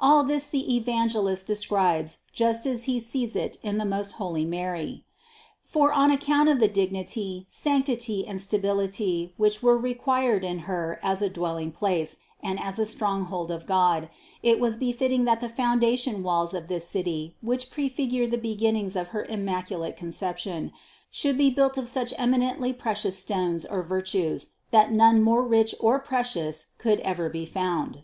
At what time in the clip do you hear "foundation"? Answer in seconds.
15.48-16.24